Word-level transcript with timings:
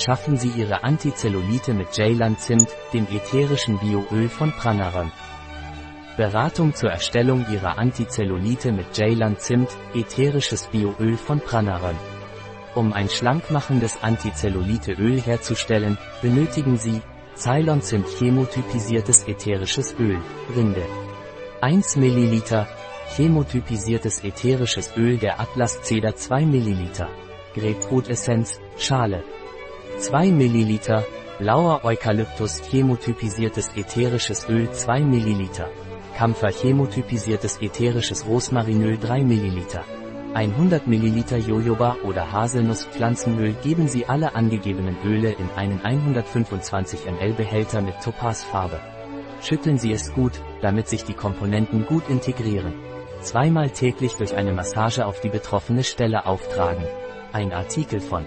schaffen 0.00 0.36
Sie 0.36 0.48
Ihre 0.48 0.84
Antizellulite 0.84 1.74
mit 1.74 1.96
Jaylan 1.96 2.38
Zimt, 2.38 2.68
dem 2.92 3.06
ätherischen 3.06 3.78
Bioöl 3.78 4.28
von 4.28 4.52
Pranaran. 4.52 5.12
Beratung 6.16 6.74
zur 6.74 6.90
Erstellung 6.90 7.46
Ihrer 7.50 7.78
Antizellulite 7.78 8.72
mit 8.72 8.96
Jaylan 8.96 9.38
Zimt, 9.38 9.70
ätherisches 9.94 10.66
Bioöl 10.66 11.16
von 11.16 11.40
Pranaran. 11.40 11.96
Um 12.74 12.92
ein 12.92 13.08
schlankmachendes 13.08 14.02
Antizelluliteöl 14.02 15.20
herzustellen, 15.20 15.98
benötigen 16.22 16.76
Sie 16.76 17.02
Ceylon 17.34 17.82
Zimt 17.82 18.08
chemotypisiertes 18.08 19.26
ätherisches 19.28 19.94
Öl, 19.98 20.20
Rinde. 20.56 20.84
1 21.60 21.96
ml, 21.96 22.66
chemotypisiertes 23.16 24.22
ätherisches 24.24 24.92
Öl 24.96 25.18
der 25.18 25.40
Atlas 25.40 25.80
Cedar 25.82 26.16
2 26.16 26.46
ml. 26.46 27.08
Grapefruitessenz, 27.54 28.60
Schale. 28.76 29.22
2 30.00 30.30
ml, 30.30 31.02
blauer 31.40 31.84
Eukalyptus 31.84 32.62
chemotypisiertes 32.70 33.70
ätherisches 33.74 34.48
Öl 34.48 34.70
2 34.70 35.00
ml. 35.00 35.48
Kampfer 36.16 36.52
chemotypisiertes 36.52 37.58
ätherisches 37.60 38.24
Rosmarinöl 38.24 38.96
3 38.96 39.24
ml. 39.24 39.80
100 40.34 40.86
ml 40.86 41.38
Jojoba 41.38 41.96
oder 42.04 42.30
Haselnusspflanzenöl 42.30 43.54
geben 43.64 43.88
Sie 43.88 44.06
alle 44.06 44.36
angegebenen 44.36 44.96
Öle 45.04 45.32
in 45.32 45.50
einen 45.56 45.80
125 45.84 47.00
ml 47.06 47.32
Behälter 47.32 47.80
mit 47.82 48.00
Topazfarbe. 48.00 48.78
Schütteln 49.42 49.78
Sie 49.78 49.90
es 49.90 50.14
gut, 50.14 50.40
damit 50.62 50.86
sich 50.86 51.02
die 51.02 51.14
Komponenten 51.14 51.86
gut 51.86 52.08
integrieren. 52.08 52.72
Zweimal 53.22 53.70
täglich 53.70 54.14
durch 54.14 54.36
eine 54.36 54.52
Massage 54.52 55.04
auf 55.04 55.20
die 55.20 55.28
betroffene 55.28 55.82
Stelle 55.82 56.24
auftragen. 56.24 56.84
Ein 57.32 57.52
Artikel 57.52 58.00
von 58.00 58.26